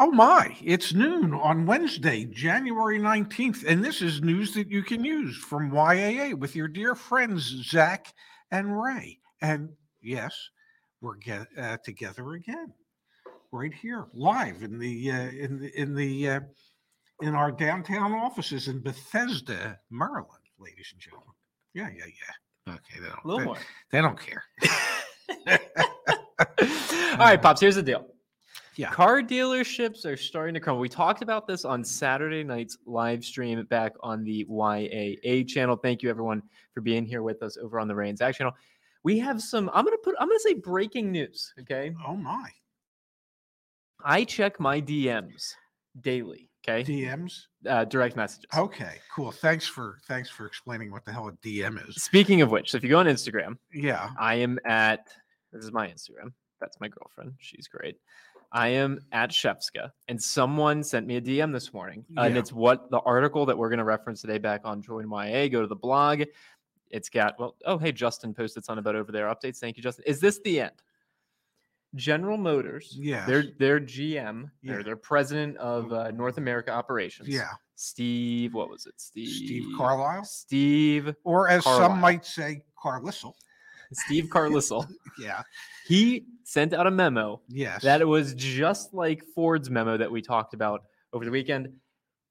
[0.00, 5.04] Oh my, it's noon on Wednesday, January 19th, and this is news that you can
[5.04, 8.12] use from YAA with your dear friends Zach
[8.50, 9.20] and Ray.
[9.40, 9.68] And
[10.02, 10.36] yes,
[11.00, 12.72] we're get, uh, together again,
[13.52, 16.40] right here, live in the uh, in the in the uh,
[17.22, 21.34] in our downtown offices in Bethesda, Maryland, ladies and gentlemen.
[21.72, 22.74] Yeah, yeah, yeah.
[22.74, 23.58] Okay, they don't, A little they, more.
[23.92, 24.42] they don't care.
[27.12, 28.08] All right, Pops, here's the deal.
[28.76, 28.90] Yeah.
[28.90, 30.80] Car dealerships are starting to crumble.
[30.80, 35.76] We talked about this on Saturday night's live stream back on the YAA channel.
[35.76, 36.42] Thank you everyone
[36.72, 38.52] for being here with us over on the Ray & Zach channel.
[39.04, 41.52] We have some, I'm gonna put, I'm gonna say breaking news.
[41.60, 41.94] Okay.
[42.06, 42.48] Oh my.
[44.04, 45.54] I check my DMs
[46.00, 46.48] daily.
[46.66, 46.82] Okay.
[46.82, 47.42] DMs.
[47.68, 48.46] Uh, direct messages.
[48.56, 49.30] Okay, cool.
[49.30, 52.02] Thanks for thanks for explaining what the hell a DM is.
[52.02, 54.10] Speaking of which, so if you go on Instagram, Yeah.
[54.18, 55.08] I am at
[55.52, 56.32] this is my Instagram.
[56.60, 57.34] That's my girlfriend.
[57.38, 57.96] She's great.
[58.54, 62.52] I am at Shefska, and someone sent me a DM this morning, uh, and it's
[62.52, 65.50] what the article that we're going to reference today back on Join YAA.
[65.50, 66.22] Go to the blog.
[66.88, 67.56] It's got well.
[67.66, 69.58] Oh, hey, Justin posted something about over there updates.
[69.58, 70.04] Thank you, Justin.
[70.06, 70.70] Is this the end?
[71.96, 73.26] General Motors, Yes.
[73.26, 74.82] their their GM Yeah.
[74.82, 77.28] their president of uh, North America operations.
[77.28, 77.50] Yeah.
[77.74, 78.54] Steve.
[78.54, 78.94] What was it?
[78.98, 79.28] Steve.
[79.28, 80.24] Steve Carlisle.
[80.24, 81.12] Steve.
[81.24, 81.88] Or as Carlisle.
[81.90, 83.34] some might say, Carlisle.
[83.92, 84.88] Steve Carlisle.
[85.20, 85.42] Yeah.
[85.86, 87.82] he sent out a memo Yes.
[87.82, 90.82] that it was just like Ford's memo that we talked about
[91.12, 91.68] over the weekend.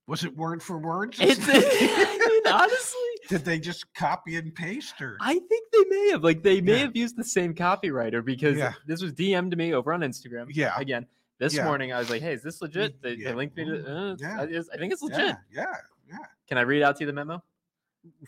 [0.06, 1.16] was it word for word?
[1.20, 6.10] It's I mean, honestly, Did they just copy and paste or I think they may
[6.12, 6.78] have like they may Yeah.
[6.80, 8.74] have used the same copywriter because Yeah.
[8.86, 10.48] this was DM'd to me over on Instagram.
[10.50, 10.74] Yeah.
[10.78, 11.06] Again,
[11.40, 11.64] this Yeah.
[11.64, 13.76] morning I was like, "Hey, is this legit?" They, they linked me to.
[14.12, 14.42] Uh, Yeah.
[14.42, 15.38] I, I think it's legit.
[15.50, 15.66] Yeah,
[16.10, 16.18] yeah.
[16.50, 17.42] Can I read out to you the memo?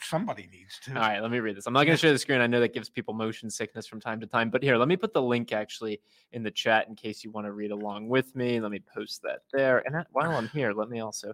[0.02, 0.91] Somebody needs to.
[0.91, 1.68] All right, let me read this.
[1.68, 2.40] I'm not going to share the screen.
[2.40, 4.96] I know that gives people motion sickness from time to time, but here, let me
[4.96, 6.00] put the link actually
[6.31, 8.59] in the chat in case you want to read along with me.
[8.59, 9.84] Let me post that there.
[9.86, 11.34] And while I'm here, let me also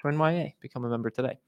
[0.00, 1.38] join YAA, become a member today.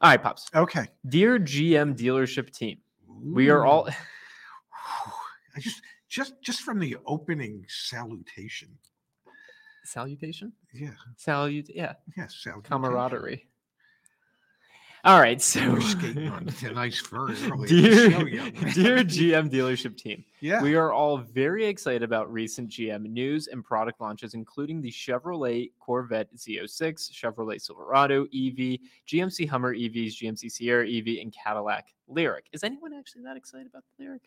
[0.00, 0.48] All right, Pops.
[0.54, 0.86] Okay.
[1.08, 2.78] Dear GM dealership team,
[3.08, 3.88] we are all.
[5.56, 8.68] I just just just from the opening salutation.
[9.84, 10.52] Salutation?
[10.72, 10.90] Yeah.
[11.16, 11.70] Salute.
[11.74, 11.94] Yeah.
[12.16, 12.36] Yes.
[12.40, 12.70] salutation.
[12.70, 13.46] Camaraderie.
[15.04, 15.40] All right.
[15.40, 18.72] So, We're skating on thin ice the dear, show, young man.
[18.74, 20.62] dear GM dealership team, Yeah.
[20.62, 25.70] We are all very excited about recent GM news and product launches, including the Chevrolet
[25.78, 28.78] Corvette Z06, Chevrolet Silverado EV,
[29.08, 32.42] GMC Hummer EVs, GMC Sierra EV, and Cadillac Lyriq.
[32.52, 34.20] Is anyone actually that excited about the Lyriq?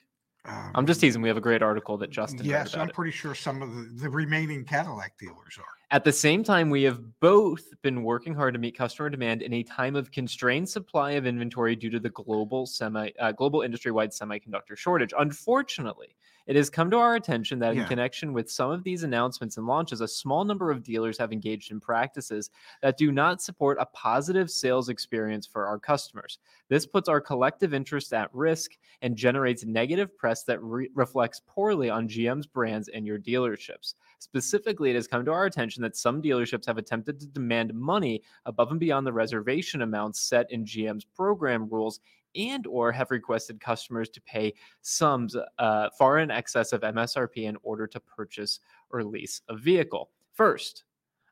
[0.75, 1.22] I'm just Um, teasing.
[1.22, 2.95] We have a great article that Justin Yes, I'm it.
[2.95, 5.63] pretty sure some of the, the remaining Cadillac dealers are.
[5.93, 9.53] At the same time, we have both been working hard to meet customer demand in
[9.53, 14.09] a time of constrained supply of inventory due to the global semi uh, global industry-wide
[14.09, 15.13] semiconductor shortage.
[15.15, 16.15] Unfortunately,
[16.47, 17.83] it has come to our attention that Yeah.
[17.83, 21.31] in connection with some of these announcements and launches, a small number of dealers have
[21.31, 22.49] engaged in practices
[22.81, 26.39] that do not support a positive sales experience for our customers.
[26.69, 28.71] This puts our collective interest at risk
[29.01, 33.93] and generates negative press that re- reflects poorly on GM's brands and your dealerships.
[34.19, 38.21] Specifically, it has come to our attention that some dealerships have attempted to demand money
[38.45, 41.99] above and beyond the reservation amounts set in GM's program rules
[42.35, 47.57] and or have requested customers to pay sums uh, far in excess of MSRP in
[47.63, 48.59] order to purchase
[48.91, 50.09] or lease a vehicle.
[50.33, 50.83] First,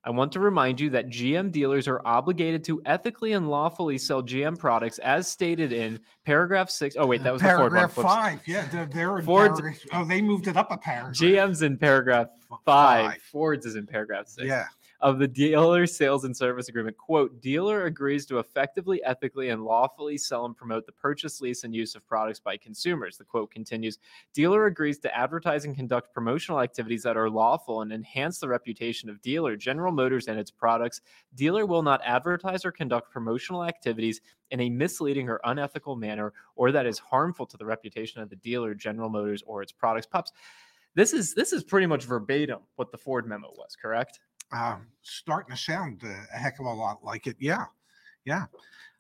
[0.04, 4.24] I want to remind you that GM dealers are obligated to ethically and lawfully sell
[4.24, 6.96] GM products as stated in paragraph six.
[6.98, 7.72] Oh, wait, that was the Ford one.
[7.72, 8.40] paragraph five.
[8.48, 11.16] Yeah, they're, Ford's- paragraph- Oh, they moved it up a paragraph.
[11.16, 13.22] GM's in paragraph F- five.
[13.32, 14.48] Ford's is in paragraph six.
[14.48, 14.66] Yeah.
[15.02, 16.96] Of the dealer sales and service agreement.
[16.96, 21.74] Quote dealer agrees to effectively ethically and lawfully sell and promote the purchase lease and
[21.74, 23.18] use of products by consumers.
[23.18, 23.98] The quote continues
[24.34, 29.10] dealer agrees to advertise and conduct promotional activities that are lawful and enhance the reputation
[29.10, 31.02] of dealer general motors and its products.
[31.34, 34.22] Dealer will not advertise or conduct promotional activities
[34.52, 38.36] in a misleading or unethical manner or that is harmful to the reputation of the
[38.36, 40.06] dealer general motors or its products.
[40.06, 40.32] Pops
[40.96, 44.20] this is this is pretty much verbatim what the ford memo was correct
[44.52, 47.36] um, starting to sound a heck of a lot like it.
[47.40, 47.66] Yeah,
[48.26, 48.46] yeah.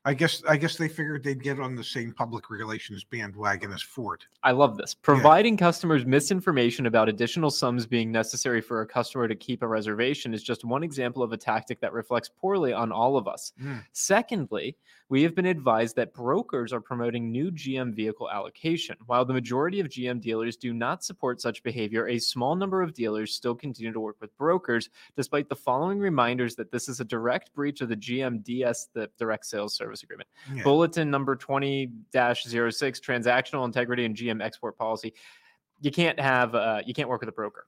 [0.03, 3.83] I guess I guess they figured they'd get on the same public relations bandwagon as
[3.83, 4.25] Ford.
[4.41, 4.95] I love this.
[4.95, 10.33] Providing customers misinformation about additional sums being necessary for a customer to keep a reservation
[10.33, 13.53] is just one example of a tactic that reflects poorly on all of us.
[13.61, 13.83] Mm.
[13.91, 14.75] Secondly,
[15.09, 18.95] we have been advised that brokers are promoting new GM vehicle allocation.
[19.05, 22.93] While the majority of GM dealers do not support such behavior, a small number of
[22.93, 27.05] dealers still continue to work with brokers, despite the following reminders that this is a
[27.05, 30.29] direct breach of the GM DS, the direct sales service agreement.
[30.53, 30.63] Yeah.
[30.63, 35.13] Bulletin number 20 06, transactional integrity and GM export policy.
[35.79, 37.65] You can't have, uh, you can't work with a broker.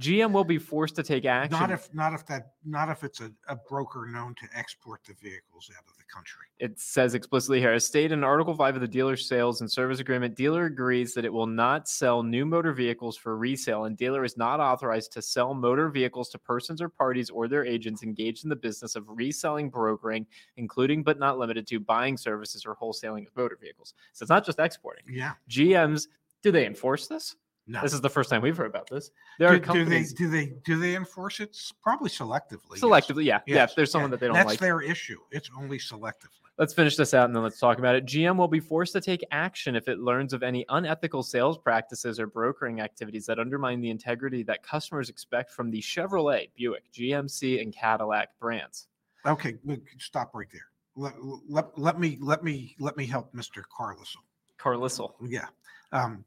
[0.00, 1.58] GM will be forced to take action.
[1.58, 5.14] Not if not if that not if it's a, a broker known to export the
[5.14, 6.46] vehicles out of the country.
[6.60, 9.98] it says explicitly here, as stated in Article 5 of the dealer sales and service
[9.98, 14.24] agreement, dealer agrees that it will not sell new motor vehicles for resale, and dealer
[14.24, 18.44] is not authorized to sell motor vehicles to persons or parties or their agents engaged
[18.44, 23.26] in the business of reselling, brokering, including but not limited to buying services or wholesaling
[23.26, 23.94] of motor vehicles.
[24.12, 25.04] So it's not just exporting.
[25.10, 25.32] Yeah.
[25.50, 26.06] GMs,
[26.42, 27.34] do they enforce this?
[27.70, 27.82] No.
[27.82, 29.10] This is the first time we've heard about this.
[29.38, 31.54] There are do, do they do they do they enforce it?
[31.82, 32.78] Probably selectively.
[32.78, 33.56] selectively, yeah, yeah.
[33.56, 34.12] Yes, If there's someone yeah.
[34.12, 35.18] that they don't That's like, That's their issue.
[35.30, 36.38] It's only selectively.
[36.56, 38.06] Let's finish this out and then let's talk about it.
[38.06, 42.18] GM will be forced to take action if it learns of any unethical sales practices
[42.18, 47.60] or brokering activities that undermine the integrity that customers expect from the Chevrolet, Buick, GMC,
[47.60, 48.88] and Cadillac brands.
[49.26, 50.66] Okay, look, stop right there.
[50.96, 51.14] Let,
[51.48, 53.62] let, let me let me let me help Mr.
[53.76, 54.24] Carlisle.
[54.56, 55.14] Carlisle.
[55.28, 55.46] Yeah.
[55.92, 56.24] Um,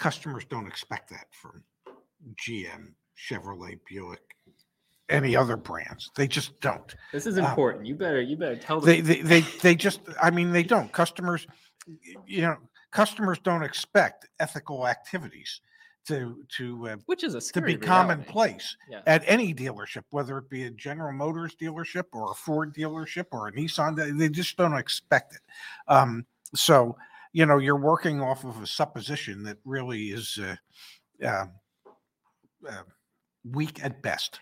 [0.00, 1.62] customers don't expect that from
[2.34, 4.22] GM, Chevrolet, Buick,
[5.10, 6.10] any other brands.
[6.16, 6.94] They just don't.
[7.12, 7.84] This is Uh, important.
[7.86, 8.86] you better you better tell them.
[8.88, 10.90] They, they, they, they just, I mean, they don't.
[10.90, 11.46] Customers,
[12.26, 12.56] you know,
[12.92, 15.60] customers don't expect ethical activities
[16.06, 17.86] to, to, uh, which is a to be reality.
[17.86, 19.02] commonplace Yeah.
[19.06, 23.48] at any dealership, whether it be a General Motors dealership or a Ford dealership or
[23.48, 23.96] a Nissan.
[23.96, 25.42] They, they just don't expect it.
[25.88, 26.24] Um,
[26.54, 26.96] so,
[27.32, 30.56] you know, you're working off of a supposition that really is uh,
[31.24, 31.46] uh,
[32.68, 32.82] uh,
[33.50, 34.40] weak at best.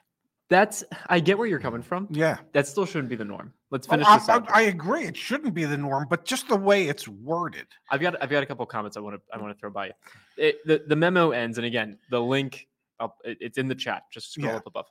[0.51, 2.09] That's I get where you're coming from.
[2.11, 2.39] Yeah.
[2.55, 3.53] That still shouldn't be the norm.
[3.71, 4.51] Let's Oh, finish I, this out.
[4.51, 5.03] I, I agree.
[5.05, 7.67] It shouldn't be the norm, but just the way it's worded.
[7.91, 9.69] I've got I've got a couple of comments I want to I want to throw
[9.69, 9.93] by you.
[10.39, 12.67] It, the the memo ends, and again, the link
[12.99, 14.05] up it's in the chat.
[14.11, 14.57] Just scroll Yeah.
[14.57, 14.87] up above.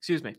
[0.00, 0.36] Excuse me.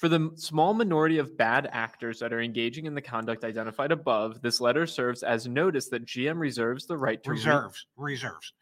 [0.00, 4.42] For the small minority of bad actors that are engaging in the conduct identified above,
[4.42, 8.52] this letter serves as notice that GM reserves the right to re- Reserves, reserves,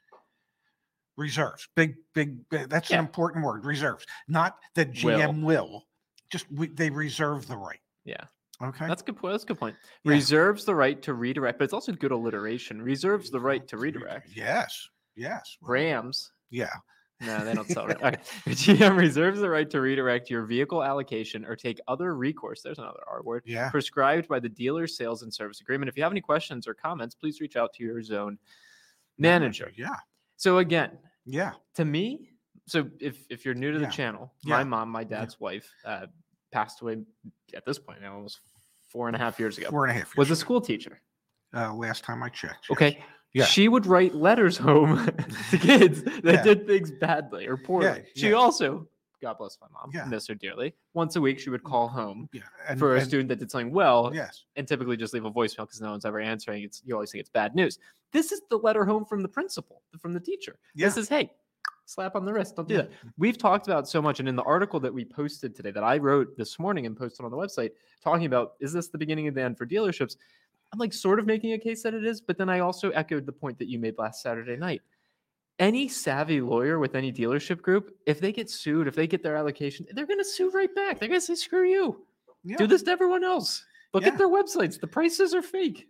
[1.16, 1.68] reserves.
[1.74, 2.48] Big, big.
[2.50, 2.98] big that's Yeah.
[2.98, 3.64] an important word.
[3.64, 5.68] Reserves, not that GM will.
[5.70, 5.86] will
[6.30, 7.80] Just we, they reserve the right.
[8.04, 8.24] yeah,
[8.62, 8.86] Okay.
[8.86, 9.32] that's a good point.
[9.32, 9.76] That's a good point.
[10.04, 10.12] Yeah.
[10.12, 12.80] Reserves the right to redirect, but it's also good alliteration.
[12.80, 14.28] Reserves the right to redirect.
[14.34, 14.88] Yes.
[15.16, 15.56] Yes.
[15.62, 16.72] Rams Yeah.
[17.26, 17.98] No, they don't sell it.
[18.02, 18.16] Okay.
[18.48, 22.62] GM reserves the right to redirect your vehicle allocation or take other recourse.
[22.62, 23.42] There's another R word.
[23.46, 23.70] Yeah.
[23.70, 25.88] Prescribed by the dealer's sales and service agreement.
[25.88, 28.38] If you have any questions or comments, please reach out to your zone
[29.18, 29.72] manager.
[29.76, 29.94] Yeah.
[30.36, 31.52] So again, Yeah.
[31.74, 32.30] to me,
[32.66, 33.90] so if if you're new to the Yeah.
[33.90, 34.56] channel, Yeah.
[34.56, 36.06] my mom, my dad's wife, uh,
[36.50, 37.02] passed away
[37.54, 38.40] at this point now almost
[38.88, 39.70] four and a half years ago.
[39.70, 40.16] Four and a half.
[40.16, 41.00] Was a school teacher.
[41.54, 42.66] Uh, last time I checked.
[42.68, 42.76] yes.
[42.76, 43.04] Okay.
[43.34, 43.44] Yeah.
[43.46, 45.06] She would write letters home
[45.50, 46.42] to kids that Yeah.
[46.42, 48.04] did things badly or poorly.
[48.14, 48.34] She yeah.
[48.34, 48.86] also,
[49.22, 50.04] God bless my mom, Yeah.
[50.04, 50.74] miss her dearly.
[50.94, 52.28] Once a week, she would call home.
[52.68, 54.44] And, for a and- student that did something well Yes.
[54.56, 56.62] and typically just leave a voicemail because no one's ever answering.
[56.64, 57.78] It's you always think it's bad news.
[58.12, 60.58] This is the letter home from the principal, from the teacher.
[60.74, 61.32] This is hey,
[61.86, 62.56] slap on the wrist.
[62.56, 62.90] Don't do that.
[63.16, 65.96] We've talked about so much, and in the article that we posted today, that I
[65.96, 67.70] wrote this morning and posted on the website,
[68.04, 70.16] talking about is this the beginning of the end for dealerships?
[70.72, 73.26] I'm like sort of making a case that it is, but then I also echoed
[73.26, 74.80] the point that you made last Saturday night.
[75.58, 79.36] Any savvy lawyer with any dealership group, if they get sued, if they get their
[79.36, 80.98] allocation, they're going to sue right back.
[80.98, 82.06] They're going to say, screw you.
[82.42, 82.56] Yeah.
[82.56, 83.64] Do this to everyone else.
[83.92, 84.10] Look Yeah.
[84.12, 84.80] at their websites.
[84.80, 85.88] The prices are fake.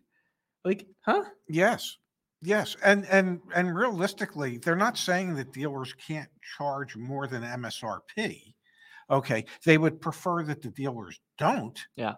[0.65, 1.25] Like, huh?
[1.49, 1.97] Yes.
[2.43, 2.77] Yes.
[2.85, 8.55] And and and realistically, they're not saying that dealers can't charge more than MSRP.
[9.11, 9.45] Okay.
[9.65, 11.79] They would prefer that the dealers don't.
[11.97, 12.15] Yeah.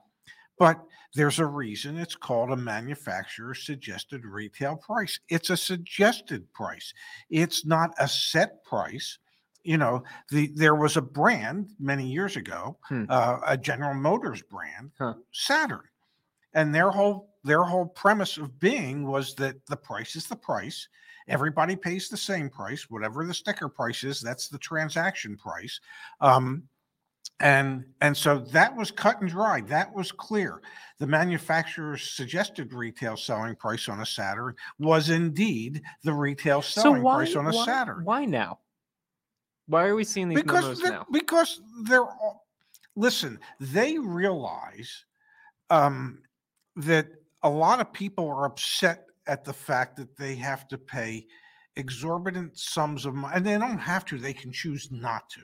[0.59, 0.81] But
[1.15, 5.19] there's a reason it's called a manufacturer's suggested retail price.
[5.29, 6.93] It's a suggested price.
[7.31, 9.19] It's not a set price.
[9.63, 13.05] You know, the there was a brand many years ago, Hmm.
[13.09, 15.15] uh, a General Motors brand, Huh.
[15.33, 15.89] Saturn,
[16.53, 20.89] and their whole their whole premise of being was that the price is the price.
[21.29, 24.21] Everybody pays the same price, whatever the sticker price is.
[24.21, 25.81] That's the transaction price.
[26.21, 26.69] Um,
[27.41, 29.69] and and so that was cut and dried.
[29.69, 30.63] That was clear.
[30.99, 37.35] The manufacturer's suggested retail selling price on a Saturn was indeed the retail selling price
[37.35, 38.05] on a why, Saturn.
[38.05, 38.61] Why now?
[39.67, 41.07] Why are we seeing these because they're, now?
[41.11, 42.47] because they're all,
[42.95, 43.41] listen.
[43.59, 45.05] They realize
[45.71, 46.21] um,
[46.77, 47.09] that
[47.43, 51.27] a lot of people are upset at the fact that they have to pay
[51.77, 54.19] exorbitant sums of money, and they don't have to.
[54.19, 55.41] They can choose not to.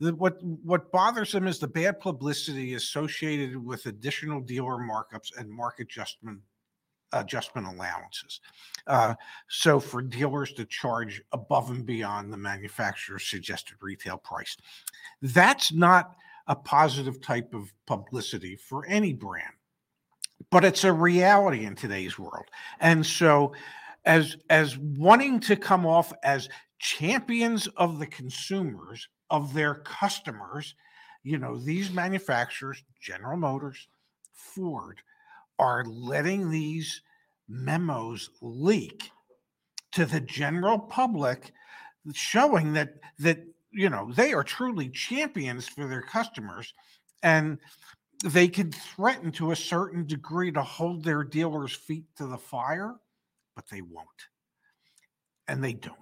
[0.00, 5.50] The, what what bothers them is the bad publicity associated with additional dealer markups and
[5.50, 6.40] market adjustment
[7.12, 8.40] adjustment allowances.
[8.86, 9.14] Uh,
[9.48, 14.56] so for dealers to charge above and beyond the manufacturer's suggested retail price,
[15.22, 16.14] that's not
[16.46, 19.54] a positive type of publicity for any brand
[20.50, 22.46] but it's a reality in today's world
[22.80, 23.52] and so
[24.04, 30.74] as as wanting to come off as champions of the consumers of their customers
[31.22, 33.88] you know these manufacturers general motors
[34.32, 34.98] ford
[35.58, 37.02] are letting these
[37.48, 39.10] memos leak
[39.92, 41.52] to the general public
[42.14, 46.72] showing that that you know they are truly champions for their customers
[47.22, 47.58] and
[48.24, 52.96] they can threaten to a certain degree to hold their dealers' feet to the fire,
[53.60, 54.08] but they won't.
[55.48, 55.94] And they don't.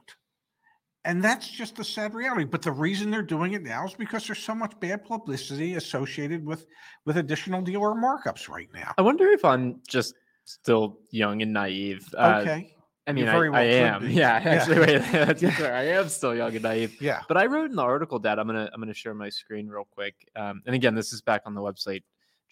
[1.04, 2.44] And that's just a sad reality.
[2.44, 6.44] But the reason they're doing it now is because there's so much bad publicity associated
[6.44, 6.66] with
[7.06, 8.92] with additional dealer markups right now.
[8.98, 12.06] I wonder if I'm just still young and naive.
[12.16, 12.74] Uh, Okay.
[13.06, 14.02] I mean, I, well I am.
[14.06, 14.12] be.
[14.12, 14.50] Yeah, Yeah.
[14.50, 15.74] actually, wait, that's fair.
[15.74, 17.00] I am still young and naive.
[17.00, 17.22] yeah.
[17.26, 18.38] But I wrote in the article, Dad.
[18.38, 20.14] I'm gonna I'm gonna share my screen real quick.
[20.36, 22.02] Um, and again, this is back on the website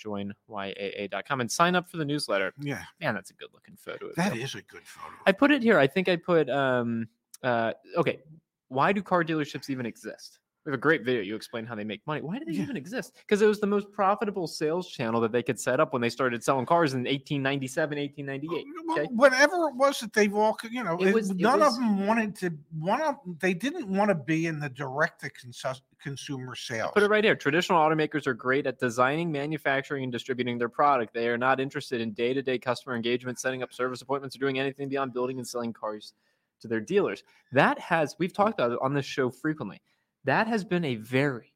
[0.05, 2.53] joinyaa.com and sign up for the newsletter.
[2.61, 2.83] Yeah.
[3.01, 4.11] Man, that's a good looking photo.
[4.17, 5.15] That is a good photo.
[5.27, 5.79] I put it here.
[5.79, 7.09] I think I put um
[7.43, 8.21] uh okay.
[8.69, 10.41] Why do car dealerships even exist?
[10.67, 11.23] We have a great video.
[11.23, 12.21] You explain how they make money.
[12.23, 12.63] Why do they Yeah.
[12.65, 13.15] even exist?
[13.19, 16.11] Because it was the most profitable sales channel that they could set up when they
[16.11, 18.67] started selling cars in 1897, 1898.
[18.89, 19.05] Uh, okay.
[19.15, 22.05] Whatever it was that they've all, you know, It was- it none was- of them
[22.09, 22.51] wanted to.
[22.81, 26.91] One of they didn't want to be in the direct to consus- consumer sales.
[26.95, 27.37] Put it right here.
[27.37, 31.15] Traditional automakers are great at designing, manufacturing, and distributing their product.
[31.15, 34.41] They are not interested in day to day customer engagement, setting up service appointments, or
[34.41, 36.13] doing anything beyond building and selling cars
[36.59, 37.23] to their dealers.
[37.53, 39.81] That has, we've talked about it on this show frequently.
[40.27, 41.53] That has been a very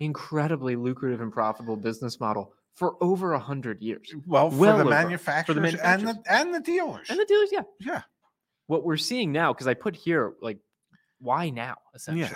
[0.00, 4.12] incredibly lucrative and profitable business model for over a hundred years.
[4.26, 7.08] Well, for well the over- manufacturers, and the and the dealers.
[7.08, 7.62] And the dealers, yeah.
[7.80, 8.02] yeah.
[8.66, 10.58] What we're seeing now, because I put here, like,
[11.20, 12.28] why now, essentially?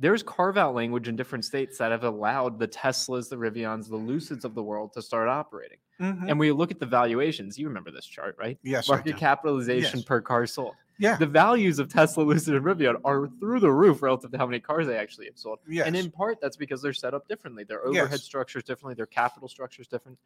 [0.00, 3.96] There's carve out language in different states that have allowed the Teslas, the Rivians, the
[3.98, 5.78] Lucids of the world to start operating.
[6.00, 6.28] Mhm.
[6.30, 7.58] And we look at the valuations.
[7.58, 8.56] You remember this chart, right?
[8.62, 8.88] Yes.
[8.88, 10.04] Market capitalization Yes.
[10.04, 10.76] per car sold.
[10.98, 11.16] Yeah.
[11.16, 14.58] The values of Tesla, Lucid, and Rivian are through the roof relative to how many
[14.60, 15.60] cars they actually have sold.
[15.68, 15.86] Yes.
[15.86, 17.62] And in part, that's because they're set up differently.
[17.64, 18.22] Their overhead Yes.
[18.24, 18.94] structure is differently.
[18.94, 20.18] Their capital structure is different.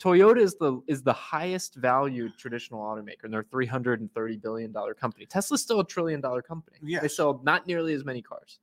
[0.00, 4.12] Toyota is the is the highest valued traditional automaker, and they're a three hundred and
[4.12, 5.24] thirty billion dollar company.
[5.24, 6.76] Tesla's still a trillion dollar company.
[7.00, 8.58] They sell not nearly as many cars,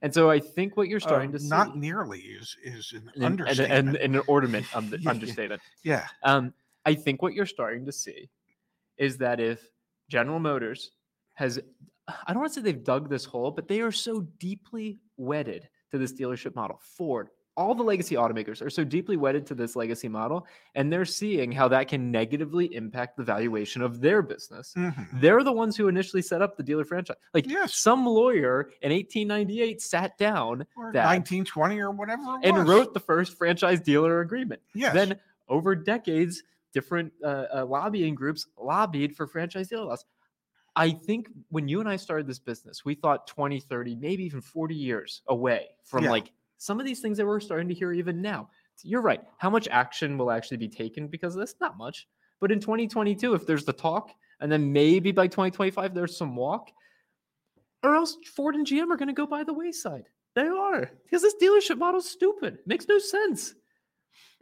[0.00, 3.22] and so I think what you're starting Uh, to see not nearly is is an
[3.22, 3.88] understatement.
[3.88, 5.10] and, and an ornament um, Yeah, yeah.
[5.10, 5.62] understatement.
[5.82, 6.08] yeah.
[6.22, 6.54] Um,
[6.86, 8.30] I think what you're starting to see
[8.96, 9.62] is that if
[10.10, 10.90] General Motors
[11.34, 11.58] has,
[12.08, 15.68] I don't want to say they've dug this hole, but they are so deeply wedded
[15.92, 16.78] to this dealership model.
[16.82, 21.04] Ford, all the legacy automakers are so deeply wedded to this legacy model, and they're
[21.04, 24.72] seeing how that can negatively impact the valuation of their business.
[24.76, 25.20] Mhm.
[25.20, 27.16] They're the ones who initially set up the dealer franchise.
[27.34, 27.74] Like Yes.
[27.74, 33.36] some lawyer in 1898 sat down Or that- 1920 or whatever and wrote the first
[33.36, 34.60] franchise dealer agreement.
[34.74, 34.94] Yes.
[34.94, 40.04] Then over decades, different uh, uh, lobbying groups lobbied for franchise dealer laws.
[40.76, 44.40] I think when you and I started this business, we thought 20, 30, maybe even
[44.40, 46.10] 40 years away from Yeah.
[46.10, 48.48] like some of these things that we're starting to hear even now.
[48.82, 49.20] You're right.
[49.38, 51.54] How much action will actually be taken because of this?
[51.60, 52.08] Not much.
[52.40, 54.10] But in 2022, if there's the talk,
[54.40, 56.70] and then maybe by 2025 there's some walk,
[57.82, 60.04] or else Ford and GM are going to go by the wayside.
[60.34, 62.58] They are because this dealership model is stupid.
[62.64, 63.54] Makes no sense.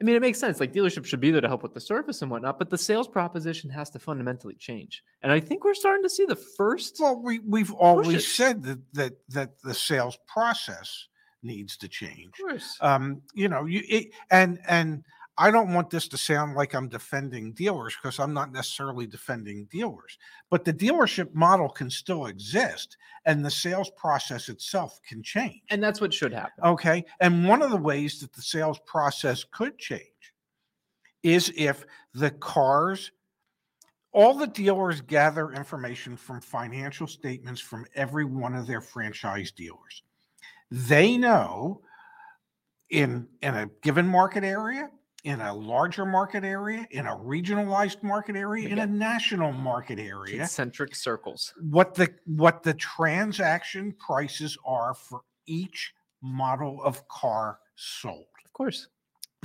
[0.00, 0.60] I mean, it makes sense.
[0.60, 3.08] Like dealerships should be there to help with the service and whatnot, but the sales
[3.08, 5.02] proposition has to fundamentally change.
[5.22, 6.98] And I think we're starting to see the first.
[7.00, 11.08] Well, we we've always said that that that the sales process
[11.42, 12.30] needs to change.
[12.40, 12.78] Of course.
[12.80, 15.04] Um, you know, you it, and and
[15.40, 19.66] I don't want this to sound like I'm defending dealers because I'm not necessarily defending
[19.66, 20.18] dealers,
[20.50, 25.62] but the dealership model can still exist and the sales process itself can change.
[25.70, 26.64] and that's what should happen.
[26.64, 27.04] Okay.
[27.20, 30.02] And one of the ways that the sales process could change
[31.22, 33.12] is if the cars,
[34.12, 40.02] all the dealers gather information from financial statements from every one of their franchise dealers.
[40.70, 41.82] They know
[42.90, 44.90] in, in a given market area,
[45.24, 50.38] in a larger market area, in a regionalized market area, in a national market area
[50.38, 51.52] Concentric circles.
[51.60, 58.26] what the what the transaction prices are for each model of car sold.
[58.44, 58.88] Of course.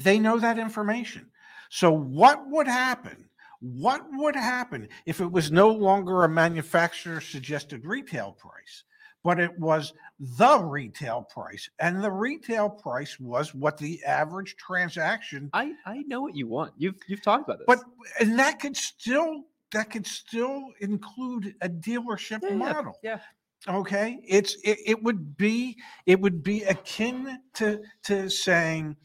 [0.02, 1.30] They know that information.
[1.70, 3.30] So, what would happen?
[3.60, 8.84] What would happen if it was no longer a manufacturer suggested retail price,
[9.24, 9.94] but it was
[10.38, 11.70] the retail price?
[11.80, 16.74] And the retail price was what the average transaction, I I know what you want.
[16.78, 17.66] You've you've talked about this.
[17.68, 17.80] but
[18.20, 22.94] and that could still that could still include a dealership Yeah, yeah, model.
[23.04, 23.20] yeah.
[23.68, 24.20] Okay.
[24.28, 28.96] It's it, it would be it would be akin to to saying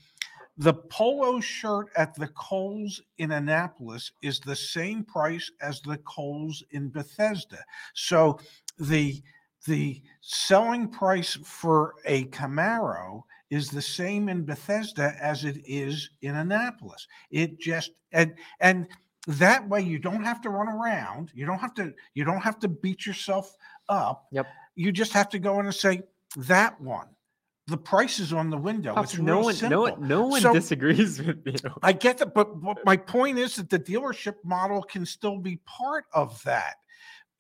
[0.57, 6.65] the polo shirt at the Kohl's in Annapolis is the same price as the Kohl's
[6.73, 7.59] in Bethesda.
[7.95, 8.41] So
[8.79, 9.23] the
[9.67, 16.37] the selling price for a Camaro is the same in Bethesda as it is in
[16.37, 17.07] Annapolis.
[17.31, 18.87] It just and and
[19.27, 21.31] that way you don't have to run around.
[21.35, 23.57] You don't have to you don't have to beat yourself
[23.89, 24.27] up.
[24.33, 24.47] Yep.
[24.75, 26.03] You just have to go in and say
[26.37, 27.09] that one.
[27.67, 28.95] The price is on the window.
[28.95, 29.71] Pops, it's no real one simple.
[29.71, 31.71] no one no one So- disagrees with you.
[31.83, 35.57] I get that, but, but my point is that the dealership model can still be
[35.67, 36.77] part of that.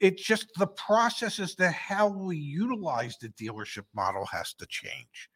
[0.00, 5.28] It's just the process as to how we utilize the dealership model has to change.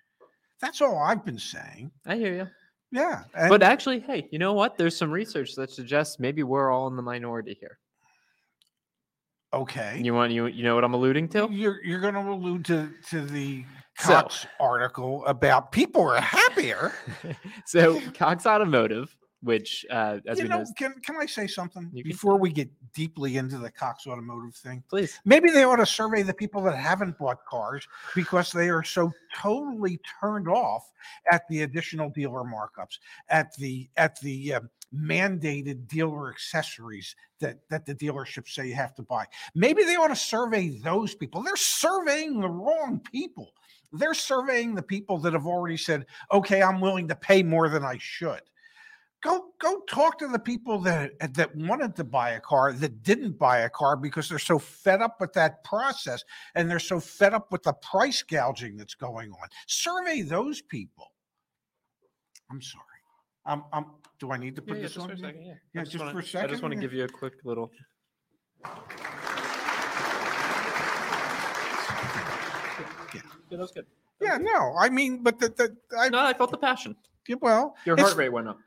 [0.60, 1.90] That's all I've been saying.
[2.06, 2.48] I hear you.
[2.92, 3.24] Yeah.
[3.48, 4.76] But actually, hey, you know what?
[4.78, 7.78] There's some research that suggests maybe we're all in the minority here.
[9.52, 10.00] okay.
[10.02, 11.48] You want you you know what I'm alluding to?
[11.50, 13.64] You're you're going to allude to to the
[13.98, 14.28] So-
[14.60, 16.92] article about people are happier.
[17.66, 21.90] so Cox Automotive, which uh, as you we know, know, can can I say something
[21.90, 24.82] can before we get deeply into the Cox Automotive thing?
[24.88, 25.20] please.
[25.24, 29.10] Maybe they ought to survey the people that haven't bought cars because they are so
[29.34, 30.90] totally turned off
[31.30, 34.60] at the additional dealer markups, at the at the uh,
[34.94, 39.26] mandated dealer accessories that that the dealerships say you have to buy.
[39.54, 41.42] Maybe they ought to survey those people.
[41.42, 43.52] They're surveying the wrong people.
[43.92, 47.84] They're surveying the people that have already said, "Okay, I'm willing to pay more than
[47.84, 48.40] I should."
[49.22, 53.38] Go go talk to the people that that wanted to buy a car that didn't
[53.38, 56.24] buy a car because they're so fed up with that process
[56.56, 59.48] and they're so fed up with the price gouging that's going on.
[59.68, 61.12] Survey those people.
[62.50, 62.82] I'm sorry.
[63.46, 63.86] I'm, I'm
[64.18, 65.16] do I need to put this on?
[65.16, 65.32] here?
[65.34, 67.34] Yeah, Yeah, I just wanna, for a I just want to give you a quick
[67.44, 67.70] little.
[68.64, 68.70] Yeah.
[73.50, 73.86] that was good.
[74.20, 76.96] Yeah, no, I mean, but the, the I No, I felt the passion.
[77.40, 78.58] well, Your heart rate went up.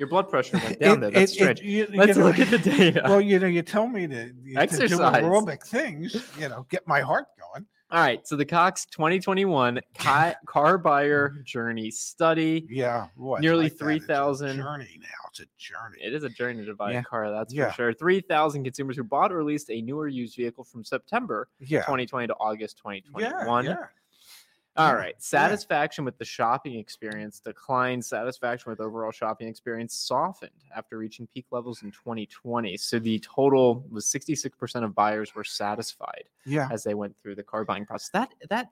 [0.00, 1.10] Your blood pressure went down it- there.
[1.10, 1.60] That's it- strange.
[1.60, 3.02] it- you- you Let's know, look at the data.
[3.04, 5.22] Well, you know, you tell me to, to do Exercise.
[5.22, 7.66] aerobic things, you know, get my heart going.
[7.92, 8.24] All right.
[8.26, 11.42] So the Cox 2021 ca- car buyer mm-hmm.
[11.44, 12.66] journey study.
[12.70, 13.40] Yeah, what?
[13.40, 15.08] Nearly like that, it's a 3,000 journey now.
[15.30, 15.98] It's a journey.
[16.00, 17.00] It is a journey to buy Yeah.
[17.00, 17.66] a car, that's Yeah.
[17.70, 17.92] for sure.
[17.92, 22.34] 3,000 consumers who bought or leased a newer used vehicle from September Yeah, 2020 to
[22.40, 23.64] August yeah, 2021.
[23.66, 23.76] yeah.
[24.76, 25.00] All Yeah.
[25.18, 28.04] Satisfaction with the shopping experience declined.
[28.04, 32.76] Satisfaction with overall shopping experience softened after reaching peak levels in 2020.
[32.76, 37.42] So the total was 66% of buyers were satisfied Yeah, as they went through the
[37.42, 38.10] car buying process.
[38.10, 38.68] That that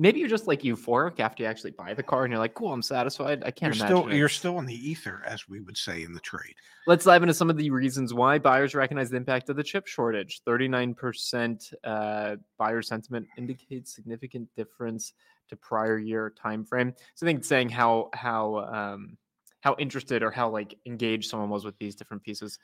[0.00, 2.72] maybe you're just like euphoric after you actually buy the car and you're like, cool,
[2.72, 3.42] I'm satisfied.
[3.42, 4.12] I you're can't still imagine.
[4.12, 4.16] it.
[4.16, 6.54] you're still in the ether, as we would say in the trade.
[6.86, 9.86] Let's dive into some of the reasons why buyers recognize the impact of the chip
[9.86, 10.40] shortage.
[10.48, 15.12] 39% uh, buyer sentiment indicates significant difference
[15.50, 16.94] to prior year time frame.
[17.14, 19.18] So I think it's saying how how um,
[19.60, 22.58] how interested or how like engaged someone was with these different pieces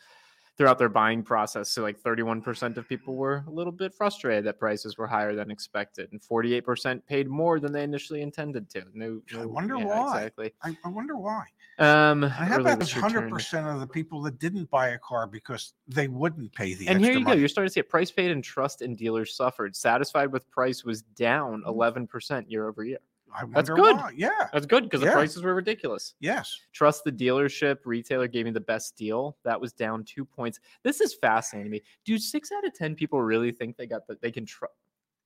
[0.57, 1.71] throughout their buying process.
[1.71, 5.51] So like 31% of people were a little bit frustrated that prices were higher than
[5.51, 8.85] expected, and 48% paid more than they initially intended to.
[8.95, 10.17] No, I wonder yeah, why.
[10.19, 10.53] Exactly.
[10.63, 11.45] I, I wonder why.
[11.79, 13.31] Um, how early about hundred return.
[13.31, 17.05] percent of the people that didn't buy a car because they wouldn't pay the and
[17.05, 17.33] here you go.
[17.33, 17.89] You're starting to see it.
[17.91, 19.77] Price paid and trust in dealers suffered.
[19.77, 22.09] Satisfied with price was down Mm.
[22.09, 22.99] 11% year over year.
[23.35, 23.97] I That's good.
[23.97, 24.13] why.
[24.17, 24.49] Yeah.
[24.53, 25.11] That's good because Yeah.
[25.11, 26.15] the prices were ridiculous.
[26.21, 26.59] Yes.
[26.73, 27.79] Trust the dealership.
[27.85, 29.37] Retailer gave me the best deal.
[29.45, 30.61] That was down two points.
[30.83, 31.83] This is fascinating to me.
[32.05, 34.75] Do six out of 10 people really think they got that they can trust?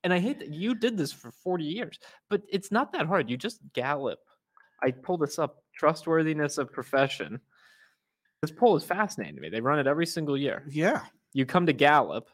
[0.03, 1.99] And I hate that you did this for 40 years,
[2.31, 3.29] but it's not that hard.
[3.29, 4.19] You just Gallup.
[4.83, 7.39] I pulled this up trustworthiness of profession.
[8.41, 9.51] This poll is fascinating to me.
[9.51, 10.65] They run it every single year.
[10.69, 11.05] Yeah.
[11.35, 12.29] you come to Gallup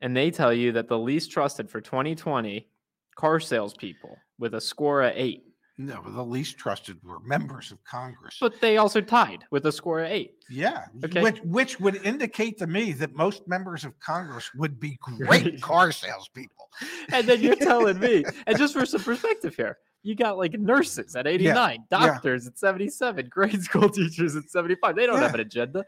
[0.00, 2.68] and they tell you that the least trusted for 2020
[3.16, 5.42] car salespeople with a score of eight,
[5.78, 8.36] No, the least trusted were members of Congress.
[8.40, 10.34] but they also tied with a score of eight.
[10.48, 10.86] yeah.
[11.04, 11.22] Okay.
[11.22, 15.92] Which which would indicate to me that most members of Congress would be great car
[15.92, 16.68] salespeople.
[17.12, 21.16] And then you're telling me, and just for some perspective here, you got like nurses
[21.16, 21.98] at 89, yeah.
[21.98, 24.94] doctors at 77, grade school teachers at 75.
[24.94, 25.84] They don't have an agenda.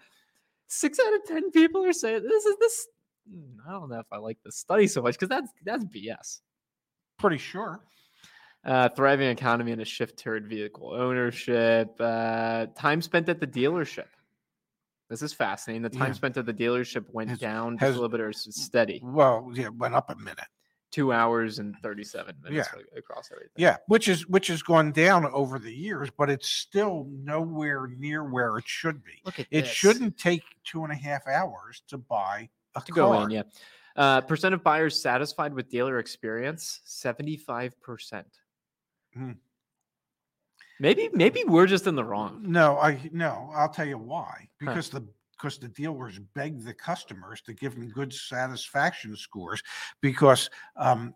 [0.66, 2.88] Six out of 10 people are saying this is this.
[3.68, 6.40] I don't know if I like this study so much because that's that's BS.
[7.18, 7.80] Pretty sure.
[8.64, 11.94] Uh, thriving economy and a shift toward vehicle ownership.
[11.98, 14.06] Uh, time spent at the dealership.
[15.08, 15.82] This is fascinating.
[15.82, 16.12] The time Yeah.
[16.14, 19.00] spent at the dealership went Has- down has- a little bit or steady.
[19.02, 20.46] Well, yeah, went up a minute.
[20.90, 22.98] Two hours and 37 minutes Yeah.
[22.98, 23.52] across everything.
[23.56, 28.24] Yeah, which is which has gone down over the years, but it's still nowhere near
[28.24, 29.20] where it should be.
[29.24, 29.68] Look at It this.
[29.70, 32.94] shouldn't take two and a half hours to buy a to car.
[33.14, 33.30] go in.
[33.30, 33.42] Yeah.
[33.98, 38.22] Uh, percent of buyers satisfied with dealer experience 75%.
[39.12, 39.32] Hmm.
[40.78, 42.40] Maybe maybe we're just in the wrong.
[42.44, 43.50] No, I no.
[43.52, 44.48] I'll tell you why.
[44.62, 44.70] Huh.
[44.70, 49.62] Because the because the dealers beg the customers to give them good satisfaction scores
[50.00, 51.12] because um,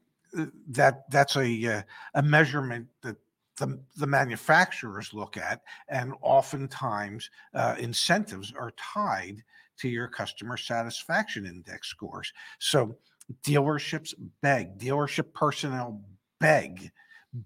[0.69, 1.83] that that's a uh,
[2.15, 3.17] a measurement that
[3.59, 9.45] the the manufacturers look at, and oftentimes uh, incentives are tied
[9.83, 12.33] to your customer satisfaction index scores.
[12.59, 12.97] So
[13.45, 16.03] dealerships beg, dealership personnel
[16.41, 16.91] beg,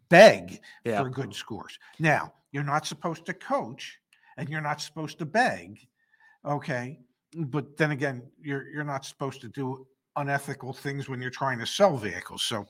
[0.09, 1.03] beg Yeah.
[1.03, 1.79] for good scores.
[1.99, 3.99] Now, you're not supposed to coach
[4.37, 5.87] and you're not supposed to beg,
[6.44, 7.01] okay?
[7.37, 11.66] But then again, you're you're not supposed to do unethical things when you're trying to
[11.66, 12.42] sell vehicles.
[12.42, 12.66] So,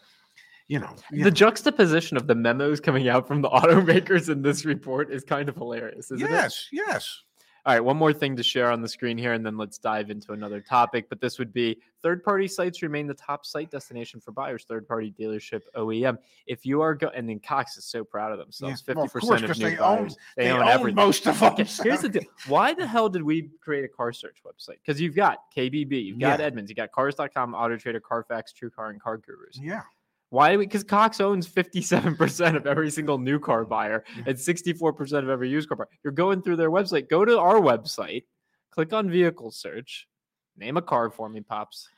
[0.68, 4.42] you know, you The know, juxtaposition of the memos coming out from the automakers in
[4.42, 6.30] this report is kind of hilarious, isn't it?
[6.30, 7.22] yes, yes.
[7.66, 10.08] All right, one more thing to share on the screen here, and then let's dive
[10.08, 11.08] into another topic.
[11.08, 14.86] But this would be third party sites remain the top site destination for buyers, third
[14.86, 16.16] party dealership OEM.
[16.46, 19.12] If you are going, and then Cox is so proud of themselves Yeah, 50% of
[19.12, 20.16] course, of new they own- buyers.
[20.36, 20.94] They, They own, own everything.
[20.94, 21.52] most of them.
[21.54, 22.22] Okay, here's the deal.
[22.46, 24.76] Why the hell did we create a car search website?
[24.86, 26.46] Because you've got KBB, you've got Yeah.
[26.46, 29.58] Edmunds, you got Cars.com, Autotrader, Carfax, TrueCar, and CarGurus.
[29.60, 29.82] Yeah.
[30.30, 30.66] Why do we?
[30.66, 35.68] Because Cox owns 57% of every single new car buyer and 64% of every used
[35.68, 35.88] car buyer.
[36.02, 37.08] You're going through their website.
[37.08, 38.24] Go to our website,
[38.70, 40.08] click on vehicle search,
[40.56, 41.88] name a car for me, Pops.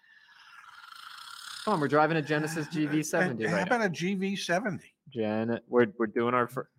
[1.64, 3.76] Come on, we're driving a Genesis Uh, GV70 How right now.
[3.76, 4.80] about a GV70?
[5.10, 6.70] Janet, we're, we're doing our first.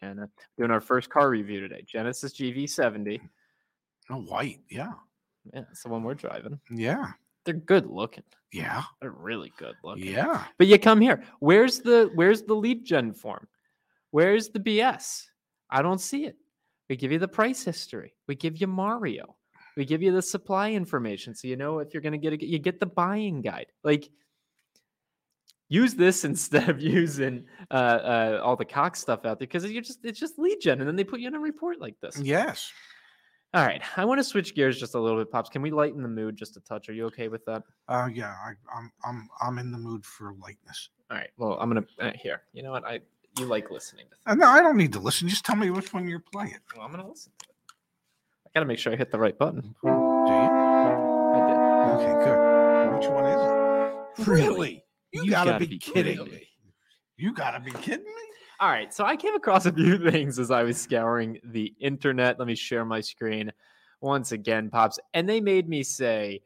[0.00, 1.82] Janet, doing our first car review today.
[1.86, 3.20] Genesis GV70.
[4.10, 4.60] Oh, white.
[4.70, 4.92] Yeah.
[5.52, 6.58] Yeah, that's the one we're driving.
[6.70, 7.12] Yeah.
[7.44, 8.24] They're good looking.
[8.52, 8.82] Yeah.
[9.00, 10.06] They're really good looking.
[10.06, 10.44] Yeah.
[10.58, 11.22] But you come here.
[11.40, 13.48] Where's the where's the lead gen form?
[14.10, 15.24] Where's the BS?
[15.70, 16.36] I don't see it.
[16.88, 18.14] We give you the price history.
[18.28, 19.36] We give you Mario.
[19.76, 22.46] We give you the supply information so you know if you're going to get a,
[22.46, 23.66] you get the buying guide.
[23.82, 24.08] Like
[25.68, 29.82] use this instead of using uh, uh, all the Cox stuff out there because you're
[29.82, 32.18] just it's just lead gen and then they put you in a report like this.
[32.20, 32.70] Yes.
[33.54, 35.48] All right, I want to switch gears just a little bit, pops.
[35.48, 36.88] Can we lighten the mood just a touch?
[36.88, 37.62] Are you okay with that?
[37.88, 38.34] Uh, yeah.
[38.44, 40.88] I, I'm I'm I'm in the mood for lightness.
[41.08, 41.30] All right.
[41.36, 42.42] Well, I'm gonna uh, here.
[42.52, 42.84] You know what?
[42.84, 42.98] I
[43.38, 44.32] you like listening to.
[44.32, 45.28] Uh, no, I don't need to listen.
[45.28, 46.58] Just tell me which one you're playing.
[46.74, 47.54] Well, I'm gonna listen to it.
[48.44, 49.60] I gotta make sure I hit the right button.
[49.60, 49.94] Do you?
[49.94, 52.02] I did.
[52.02, 52.96] Okay, good.
[52.96, 54.28] Which one is it?
[54.28, 54.84] Really?
[55.12, 56.48] You, gotta, be, kidding, me.
[57.16, 58.33] You gotta be kidding me.
[58.60, 58.92] All right.
[58.92, 62.38] So I came across a few things as I was scouring the internet.
[62.38, 63.50] Let me share my screen
[64.00, 66.40] once again, pops, and they made me say,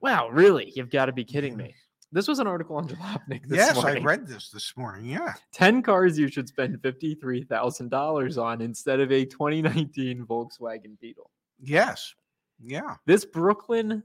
[0.00, 0.72] "Wow, really?
[0.74, 1.74] You've got to be kidding me."
[2.10, 4.02] This was an article on Jalopnik this yes, morning.
[4.02, 5.04] I read this this morning.
[5.04, 5.34] Yeah.
[5.52, 11.30] 10 cars you should spend $53,000 on instead of a 2019 Volkswagen Beetle.
[11.60, 12.14] Yes.
[12.60, 12.96] Yeah.
[13.04, 14.02] This Brooklyn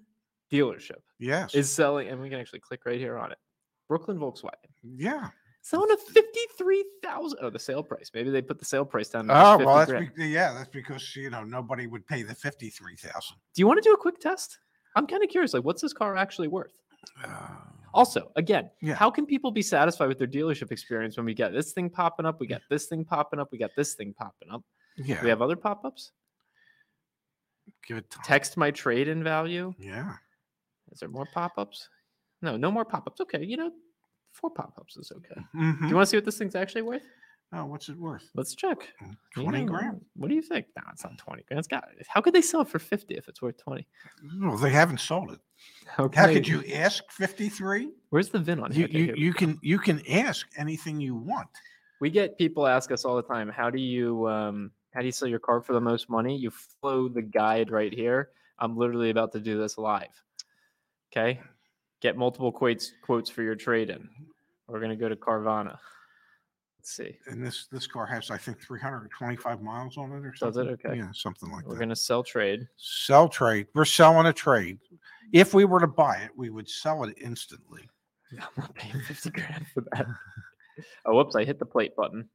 [0.51, 1.55] dealership Yes.
[1.55, 3.37] is selling, and we can actually click right here on it.
[3.87, 4.51] Brooklyn Volkswagen
[4.83, 5.29] yeah.
[5.63, 7.39] Selling a fifty-three thousand.
[7.41, 8.11] Oh, the sale price.
[8.13, 9.31] Maybe they put the sale price down.
[9.31, 10.13] Oh well, that's grand.
[10.13, 10.53] be- yeah.
[10.53, 13.37] That's because you know nobody would pay the fifty three thousand.
[13.55, 14.59] Do you want to do a quick test?
[14.95, 15.55] I'm kind of curious.
[15.55, 16.73] Like, what's this car actually worth?
[17.25, 17.47] Uh,
[17.95, 18.93] also, again, Yeah.
[18.93, 22.25] how can people be satisfied with their dealership experience when we get this thing popping
[22.27, 24.63] up, we got this thing popping up, we got this thing popping up?
[24.97, 25.21] yeah.
[25.23, 26.11] We have other pop-ups.
[27.87, 28.23] Give it time.
[28.23, 29.73] Text my trade-in value.
[29.79, 30.13] Yeah.
[30.91, 31.89] Is there more pop-ups?
[32.41, 33.19] No, no more pop-ups.
[33.21, 33.71] Okay, you know,
[34.33, 35.41] four pop-ups is okay.
[35.53, 35.89] Do Mhm.
[35.89, 37.03] you want to see what this thing's actually worth?
[37.55, 38.29] Oh, what's it worth?
[38.33, 38.91] Let's check.
[38.99, 40.03] You Twenty know, grand.
[40.15, 40.65] What do you think?
[40.75, 41.59] No, it's not 20 grand.
[41.59, 43.87] It's got how could they sell it for 50 if it's worth 20?
[44.41, 45.39] Well, they haven't sold it.
[45.85, 47.91] How, How could you ask fifty three?
[48.09, 48.85] Where's the VIN on You here?
[48.87, 51.47] Okay, you, here you can you can ask anything you want.
[52.01, 55.11] we get people ask us all the time, how do you um how do you
[55.11, 56.35] sell your car for the most money?
[56.35, 58.31] You follow the guide right here.
[58.59, 60.09] I'm literally about to do this live.
[61.11, 61.39] Okay.
[62.03, 64.09] Get multiple quotes quotes for your trade-in.
[64.67, 65.77] We're gonna go to Carvana.
[66.77, 67.17] Let's see.
[67.27, 70.25] And this this car has I think three hundred and twenty five miles on it
[70.25, 70.65] or something.
[70.65, 70.85] Does it?
[70.85, 70.97] Okay.
[70.97, 71.69] Yeah, something like that.
[71.69, 72.67] We're gonna sell trade.
[72.75, 73.67] Sell trade.
[73.73, 74.79] We're selling a trade.
[75.31, 77.89] If we were to buy it, we would sell it instantly.
[78.33, 80.05] I'm not paying 50 grand for that.
[81.05, 82.27] Oh, whoops, I hit the plate button.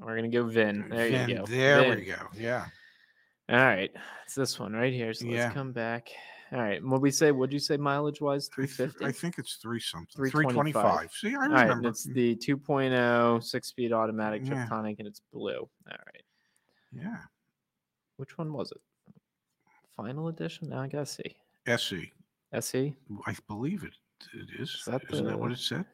[0.00, 0.88] We're gonna go VIN.
[0.90, 1.44] There Then you go.
[1.46, 1.98] There VIN.
[1.98, 2.16] we go.
[2.36, 2.66] Yeah.
[3.48, 3.90] All right.
[4.24, 5.14] It's this one right here.
[5.14, 5.44] So Yeah.
[5.44, 6.10] let's come back.
[6.52, 6.84] All right.
[6.84, 7.30] What we say?
[7.30, 8.48] What'd you say mileage wise?
[8.48, 9.04] 350.
[9.04, 10.08] I think it's three something.
[10.16, 11.08] 325.
[11.08, 11.12] 325.
[11.12, 11.56] See, I remember.
[11.56, 11.70] All right.
[11.76, 14.66] And it's the 2.0 six speed automatic Yeah.
[14.72, 15.58] And it's blue.
[15.60, 16.24] All right.
[16.92, 17.18] yeah.
[18.16, 18.80] Which one was it?
[19.96, 20.68] Final edition?
[20.70, 21.36] Now I gotta see.
[21.66, 22.12] SE.
[22.52, 22.96] SE?
[23.26, 23.94] I believe it.
[24.34, 24.70] It is.
[24.70, 25.84] Is that Isn't that what it said?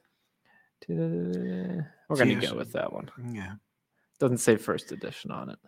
[0.88, 3.10] We're gonna go with that one.
[3.32, 3.54] Yeah.
[4.18, 5.58] Doesn't say first edition on it.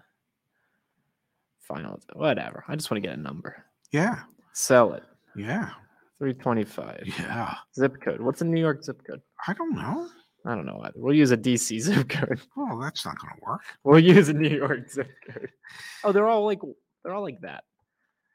[1.61, 2.64] Final, whatever.
[2.66, 3.64] I just want to get a number.
[3.92, 4.20] Yeah.
[4.52, 5.02] Sell it.
[5.37, 5.70] Yeah.
[6.18, 7.02] 325.
[7.18, 7.54] Yeah.
[7.74, 8.20] Zip code.
[8.20, 9.22] What's a New York zip code?
[9.46, 10.08] I don't know.
[10.44, 10.94] I don't know either.
[10.96, 12.40] We'll use a DC zip code.
[12.56, 13.61] Oh, that's not going to work.
[13.84, 15.50] We'll use a New York zip code.
[16.04, 16.61] Oh, they're all like
[17.04, 17.64] they're all like that.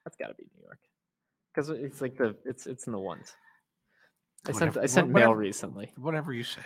[0.05, 0.79] That's got to be New York
[1.53, 3.33] because it's like the it's it's in the ones.
[4.47, 5.91] I sent I sent wha- mail recently.
[5.97, 6.61] Whatever you say.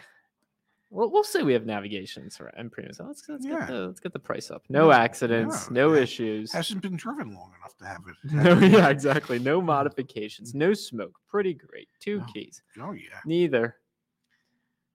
[0.89, 2.93] We'll, we'll say we have navigation so- and premium.
[2.93, 3.59] So let's let's Yeah.
[3.59, 4.63] get the let's get the price up.
[4.69, 6.01] No accidents, no yeah.
[6.01, 6.53] issues.
[6.53, 8.15] Hasn't been driven long enough to have it.
[8.31, 9.37] No, yeah, exactly.
[9.39, 11.19] No modifications, no smoke.
[11.27, 11.89] Pretty great.
[11.99, 12.61] Two keys.
[12.79, 13.19] Oh, yeah.
[13.25, 13.75] Neither.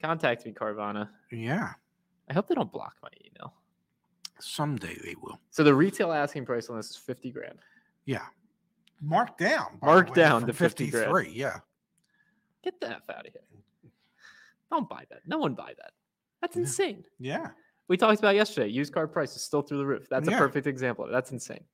[0.03, 1.09] Contact me, Carvana.
[1.31, 1.73] Yeah.
[2.29, 3.53] I hope they don't block my email.
[4.41, 5.39] Someday they will.
[5.51, 7.59] So the retail asking price on this is fifty grand.
[8.07, 8.25] Yeah.
[9.01, 9.79] Marked down.
[9.83, 11.07] Marked way, down to 50 grand.
[11.13, 11.33] 53.
[11.39, 11.59] Yeah.
[12.63, 13.43] Get the F out of here.
[14.73, 15.21] Don't buy that.
[15.27, 15.93] No one buy that.
[16.41, 16.63] That's Yeah.
[16.63, 17.05] insane.
[17.19, 17.51] Yeah.
[17.89, 18.69] We talked about yesterday.
[18.69, 20.07] Used car prices still through the roof.
[20.09, 21.07] That's a perfect example.
[21.11, 21.65] That's insane.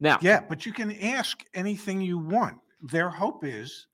[0.00, 0.40] Now, Yeah.
[0.48, 2.58] But you can ask anything you want.
[2.82, 3.86] Their hope is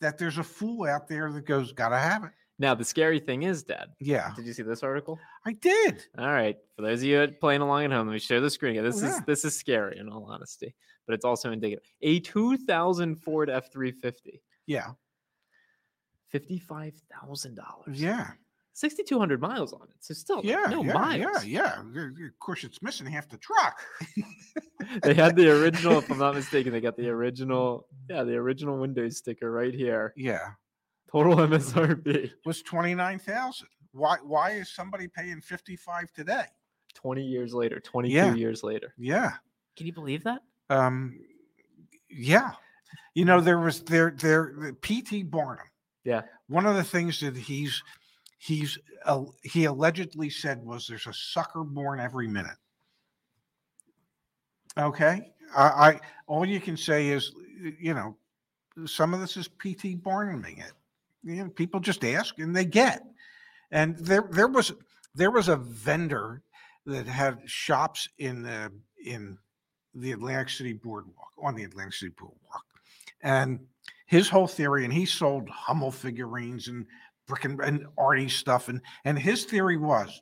[0.00, 2.32] that there's a fool out there that goes, gotta have it.
[2.58, 3.88] now the scary thing is, Dad.
[3.98, 4.32] Yeah.
[4.36, 5.18] Did you see this article?
[5.46, 6.04] I did.
[6.18, 6.56] All right.
[6.76, 8.72] For those of you playing along at home, let me share the screen.
[8.72, 8.84] again.
[8.84, 10.74] This Oh, is this is scary in all honesty,
[11.06, 11.84] but it's also indicative.
[12.02, 14.92] A 2000 Ford F350, Yeah.
[16.32, 17.58] $55,000.
[17.92, 18.30] Yeah.
[18.74, 19.96] 6,200 miles on it.
[20.00, 20.64] So still like, Yeah.
[20.70, 20.92] no yeah.
[20.94, 21.44] miles.
[21.44, 21.82] Yeah.
[21.92, 22.06] Yeah.
[22.06, 23.78] Of course, it's missing half the truck.
[25.02, 28.78] they had the original, if I'm not mistaken, they got the original, yeah, the original
[28.78, 30.14] Windows sticker right here.
[30.16, 30.52] Yeah.
[31.10, 32.30] Total MSRP.
[32.46, 33.68] Was 29,000.
[33.92, 36.44] Why, why is somebody paying 55 today?
[36.94, 38.34] 20 years later, 22 Yeah.
[38.34, 38.94] years later.
[38.96, 39.32] Yeah.
[39.76, 40.40] Can you believe that?
[40.70, 41.18] Um,
[42.08, 42.52] yeah.
[43.14, 45.66] You know, there was there there PT Barnum.
[46.04, 46.22] Yeah.
[46.48, 47.82] One of the things that he's
[48.38, 52.56] he's uh, he allegedly said was there's a sucker born every minute.
[54.78, 55.32] Okay.
[55.56, 57.32] I, I all you can say is
[57.78, 58.16] you know
[58.86, 60.72] some of this is PT Barnuming it.
[61.22, 63.02] You know, people just ask and they get.
[63.70, 64.72] And there there was
[65.14, 66.42] there was a vendor
[66.86, 68.72] that had shops in the
[69.04, 69.38] in
[69.94, 72.64] the Atlantic City Boardwalk on the Atlantic City Boardwalk,
[73.22, 73.60] and
[74.12, 76.86] his whole theory, and he sold Hummel figurines and
[77.26, 80.20] brick and, and arty stuff, and and his theory was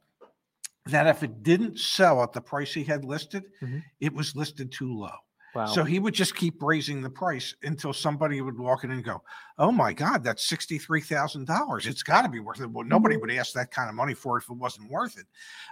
[0.86, 3.82] that if it didn't sell at the price he had listed, Mhm.
[3.98, 5.16] it was listed too low.
[5.56, 5.66] Wow.
[5.66, 9.24] So he would just keep raising the price until somebody would walk in and go,
[9.58, 11.88] "Oh my God, that's sixty-three thousand dollars.
[11.88, 14.38] It's got to be worth it." Well, nobody would ask that kind of money for
[14.38, 15.26] it if it wasn't worth it.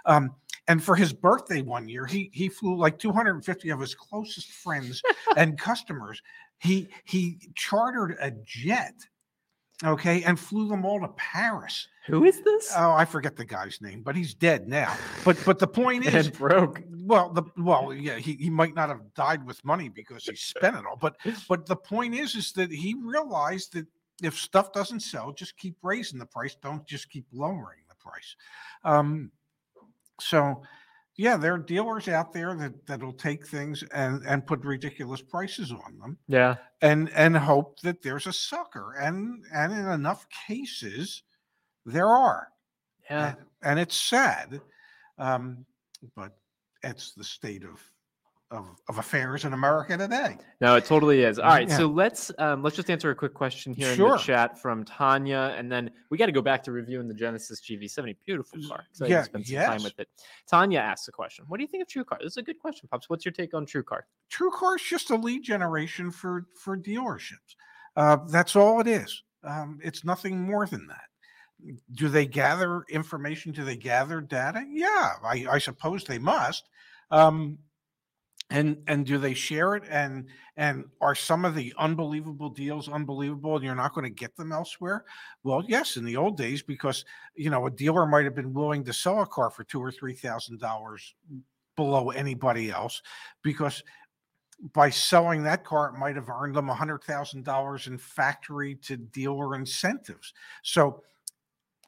[0.05, 0.35] Um,
[0.69, 3.79] and for his birthday one year, he he flew like two hundred and fifty of
[3.79, 5.01] his closest friends
[5.35, 6.21] and customers.
[6.59, 8.93] He he chartered a jet,
[9.83, 11.87] okay, and flew them all to Paris.
[12.05, 12.71] Who is this?
[12.77, 14.95] Oh, I forget the guy's name, but he's dead now.
[15.25, 16.83] But but the point is, broke.
[16.91, 20.75] well, the well, yeah, he, he might not have died with money because he spent
[20.75, 20.97] it all.
[20.97, 23.87] But but the point is, is that he realized that
[24.21, 26.55] if stuff doesn't sell, just keep raising the price.
[26.61, 28.35] Don't just keep lowering the price.
[28.83, 29.31] Um,
[30.21, 30.61] so
[31.15, 35.71] yeah, there are dealers out there that that'll take things and and put ridiculous prices
[35.71, 36.55] on them Yeah.
[36.81, 38.93] and and hope that there's a sucker.
[38.93, 41.23] And and in enough cases,
[41.85, 42.47] there are
[43.09, 43.29] Yeah.
[43.29, 44.61] and, and it's sad
[45.17, 45.65] um,
[46.15, 46.37] but
[46.83, 47.81] it's the state of,
[48.51, 51.39] of of affairs in america today No, it totally is.
[51.39, 51.77] All right, Yeah.
[51.77, 55.55] so let's um, let's just answer a quick question here in the chat from Tanya,
[55.57, 58.17] and then we got to go back to reviewing the Genesis GV70.
[58.25, 58.83] Beautiful car.
[58.89, 59.83] Excited yeah, to spend some time yes.
[59.83, 60.09] with it.
[60.49, 61.45] Tanya asks a question.
[61.47, 62.19] What do you think of TrueCar?
[62.19, 63.09] This is a good question, Pops.
[63.09, 64.01] What's your take on TrueCar?
[64.29, 67.55] true car is just a lead generation for for dealerships
[67.95, 73.51] uh, that's all it is um, it's nothing more than that do they gather information
[73.51, 76.69] do they gather data yeah i, I suppose they must
[77.11, 77.57] um,
[78.49, 79.83] and and do they share it?
[79.89, 84.35] And and are some of the unbelievable deals unbelievable and you're not going to get
[84.35, 85.05] them elsewhere?
[85.43, 88.83] Well yes in the old days because you know a dealer might have been willing
[88.85, 91.13] to sell a car for two or three thousand dollars
[91.75, 93.01] below anybody else
[93.43, 93.83] because
[94.73, 98.75] by selling that car it might have earned them a hundred thousand dollars in factory
[98.75, 100.33] to dealer incentives.
[100.63, 101.03] So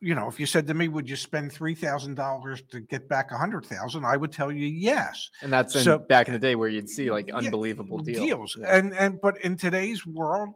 [0.01, 3.07] you know, if you said to me, "Would you spend three thousand dollars to get
[3.07, 4.03] back a hundred thousand?
[4.03, 5.29] I would tell you yes.
[5.41, 8.57] And that's in, So- back in the day where you'd see like Yeah, unbelievable deals.
[8.59, 8.75] Yeah.
[8.75, 10.55] and and but in today's world,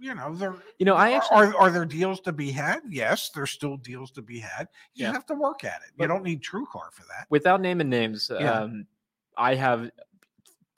[0.00, 2.80] you know, there You know, I actually are are there deals to be had?
[2.88, 4.68] Yes, there's still deals to be had.
[4.94, 5.12] You Yeah.
[5.12, 5.92] have to work at it.
[5.96, 7.26] But- you don't need TrueCar for that.
[7.28, 8.86] without naming names, um,
[9.36, 9.90] I have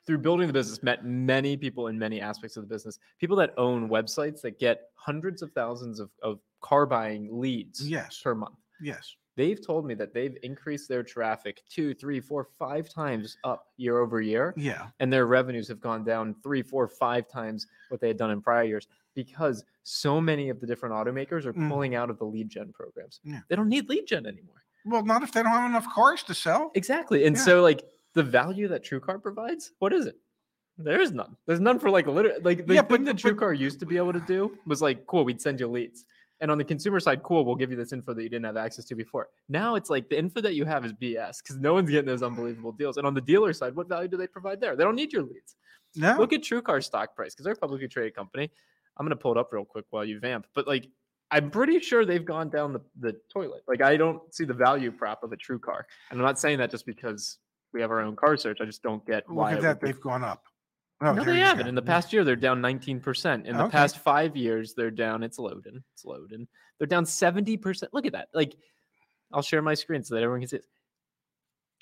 [0.06, 2.98] through building the business met many people in many aspects of the business.
[3.18, 8.20] People that own websites that get hundreds of thousands of, of car buying leads Yes,
[8.22, 8.56] per month.
[8.80, 9.14] yes.
[9.36, 13.98] They've told me that they've increased their traffic two, three, four, five times up year
[13.98, 18.08] over year, Yeah, and their revenues have gone down three, four, five times what they
[18.08, 21.68] had done in prior years because so many of the different automakers are Mm.
[21.70, 23.20] pulling out of the lead gen programs.
[23.24, 23.40] Yeah.
[23.48, 24.56] They don't need lead gen anymore.
[24.84, 26.70] Well, not if they don't have enough cars to sell.
[26.74, 27.24] Exactly.
[27.24, 27.42] And Yeah.
[27.42, 27.82] so like
[28.14, 30.16] the value that TrueCar provides, what is it?
[30.78, 31.36] There is none.
[31.46, 33.96] There's none for like literally like the Yeah, thing but- that TrueCar used to be
[33.96, 36.04] able to do was like, cool, we'd send you leads.
[36.42, 38.56] And on the consumer side, cool, we'll give you this info that you didn't have
[38.56, 39.28] access to before.
[39.50, 42.22] Now it's like the info that you have is BS because no one's getting those
[42.22, 42.96] unbelievable deals.
[42.96, 44.74] And on the dealer side, what value do they provide there?
[44.74, 45.56] They don't need your leads.
[45.96, 48.50] No, Look at TrueCar's stock price because they're a publicly traded company.
[48.96, 50.86] I'm gonna pull it up real quick while you vamp, but like
[51.30, 53.62] I'm pretty sure they've gone down the, the toilet.
[53.68, 56.70] Like I don't see the value prop of a TrueCar, and I'm not saying that
[56.70, 57.36] just because
[57.72, 58.58] we have our own car search.
[58.60, 59.52] I just don't get look why.
[59.54, 59.80] at that.
[59.80, 60.44] They've gone up.
[61.02, 61.64] Oh, no, they haven't.
[61.64, 61.68] go.
[61.68, 63.46] In the past year, they're down 19%.
[63.46, 63.70] In the Okay.
[63.70, 65.22] past five years, they're down.
[65.22, 65.82] It's loading.
[65.94, 66.46] It's loading.
[66.78, 67.84] They're down 70%.
[67.92, 68.28] Look at that.
[68.34, 68.54] Like,
[69.32, 70.66] I'll share my screen so that everyone can see it.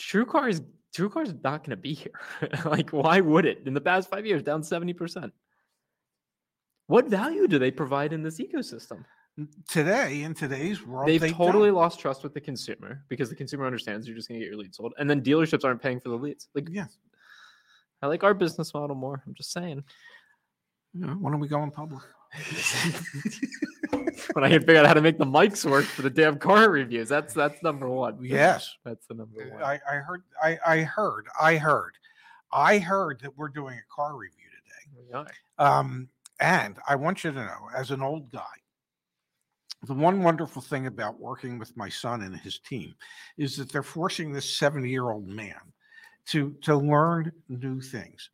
[0.01, 0.63] TrueCar is
[0.97, 2.13] TrueCar is not going to be here.
[2.65, 3.63] like, why would it?
[3.67, 5.31] In the past five years, down 70%.
[6.87, 9.05] What value do they provide in this ecosystem?
[9.69, 11.77] Today in today's world, They've they totally don't.
[11.77, 14.61] lost trust with the consumer because the consumer understands you're just going to get your
[14.61, 16.49] leads sold, and then dealerships aren't paying for the leads.
[16.55, 16.87] Like, Yeah.
[18.01, 19.23] I like our business model more.
[19.27, 19.83] I'm just saying.
[20.95, 22.03] Know, when are we going public?
[24.33, 26.71] when I can figure out how to make the mics work for the damn car
[26.71, 27.09] reviews.
[27.09, 28.19] That's that's number one.
[28.23, 29.63] Yes, That's the number one.
[29.63, 30.23] I, I heard.
[30.43, 31.27] I, I heard.
[31.41, 31.93] I heard.
[32.53, 34.47] I heard that we're doing a car review
[35.13, 35.31] today.
[35.59, 36.09] Um,
[36.41, 38.43] and I want you to know, as an old guy,
[39.87, 42.95] the one wonderful thing about working with my son and his team
[43.37, 45.55] is that they're forcing this 70 year old man
[46.27, 48.31] to to learn new things.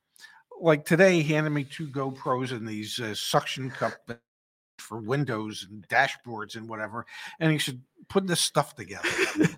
[0.60, 3.94] Like today, he handed me two GoPros and these uh, suction cup
[4.78, 7.06] for windows and dashboards and whatever,
[7.40, 9.08] and he should put this stuff together.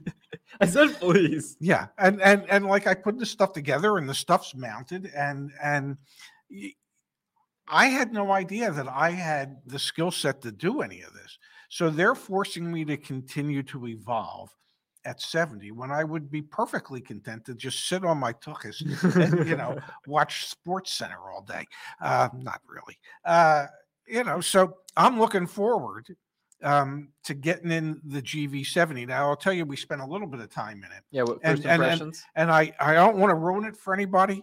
[0.60, 1.56] I said please.
[1.60, 5.50] Yeah, and and and like I put this stuff together, and the stuff's mounted, and
[5.62, 5.96] and
[6.50, 6.74] y-
[7.68, 11.38] I had no idea that I had the skill set to do any of this.
[11.68, 14.50] So they're forcing me to continue to evolve
[15.04, 18.80] at 70 when I would be perfectly content to just sit on my tuchus
[19.14, 21.64] and, you know, watch SportsCenter all day.
[22.00, 22.98] Uh, not really.
[23.24, 23.66] Uh,
[24.08, 26.16] you know, so I'm looking forward
[26.62, 29.06] um, to getting in the GV70.
[29.06, 31.22] Now, I'll tell you, we spent a little bit of time in it Yeah.
[31.22, 32.24] What, And- first and- and- impressions?
[32.34, 34.42] and I I don't want to ruin it for anybody,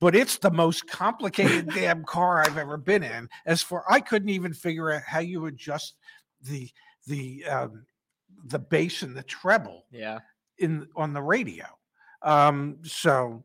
[0.00, 3.28] but it's the most complicated damn car I've ever been in.
[3.46, 5.94] As for I couldn't even figure out how you adjust
[6.44, 6.70] the
[7.06, 7.84] the um,
[8.46, 10.18] the bass and the treble yeah.
[10.58, 11.66] in on the radio.
[12.22, 13.44] Um, so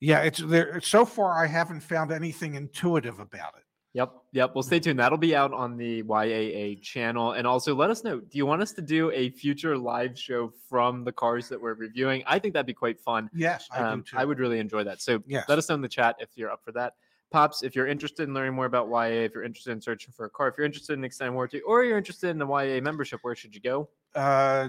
[0.00, 0.80] yeah, it's there.
[0.80, 3.64] So far, I haven't found anything intuitive about it.
[3.92, 4.12] Yep.
[4.32, 4.54] Yep.
[4.54, 5.00] Well, stay tuned.
[5.00, 7.32] That'll be out on the YAA channel.
[7.32, 10.52] And also let us know do you want us to do a future live show
[10.68, 12.22] from the cars that we're reviewing?
[12.26, 13.28] I think that'd be quite fun.
[13.34, 14.16] Yes, I Um, do too.
[14.18, 15.00] I would really enjoy that.
[15.00, 15.48] So Yes.
[15.48, 16.94] let us know in the chat if you're up for that.
[17.30, 20.26] Pops, if you're interested in learning more about YAA, if you're interested in searching for
[20.26, 23.20] a car, if you're interested in extended warranty, or you're interested in the YAA membership,
[23.22, 23.88] where should you go?
[24.14, 24.68] Uh,